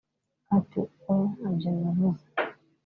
Ati 0.57 0.79
“Oya 1.11 1.25
ntabyo 1.35 1.69
navuze 1.79 2.25